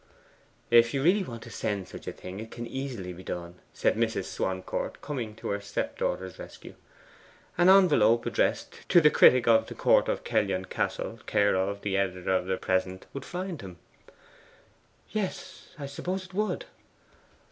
'If 0.71 0.95
you 0.95 1.03
really 1.03 1.23
want 1.23 1.43
to 1.43 1.51
send 1.51 1.87
such 1.87 2.07
a 2.07 2.11
thing 2.11 2.39
it 2.39 2.49
can 2.49 2.65
easily 2.65 3.13
be 3.13 3.21
done,' 3.21 3.59
said 3.71 3.95
Mrs. 3.95 4.23
Swancourt, 4.23 4.99
coming 4.99 5.35
to 5.35 5.49
her 5.49 5.61
step 5.61 5.95
daughter's 5.95 6.39
rescue. 6.39 6.73
'An 7.55 7.69
envelope 7.69 8.25
addressed, 8.25 8.89
"To 8.89 8.99
the 8.99 9.11
Critic 9.11 9.47
of 9.47 9.67
THE 9.67 9.75
COURT 9.75 10.09
OF 10.09 10.23
KELLYON 10.23 10.65
CASTLE, 10.65 11.19
care 11.27 11.55
of 11.55 11.81
the 11.81 11.97
Editor 11.97 12.33
of 12.35 12.47
the 12.47 12.57
PRESENT," 12.57 13.05
would 13.13 13.25
find 13.25 13.61
him.' 13.61 13.77
'Yes, 15.11 15.69
I 15.77 15.85
suppose 15.85 16.25
it 16.25 16.33
would. 16.33 16.65